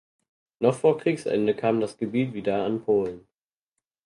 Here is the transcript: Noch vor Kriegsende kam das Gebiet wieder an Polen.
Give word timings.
Noch 0.57 0.73
vor 0.73 0.97
Kriegsende 0.97 1.53
kam 1.55 1.79
das 1.79 1.95
Gebiet 1.95 2.33
wieder 2.33 2.65
an 2.65 2.81
Polen. 2.81 3.27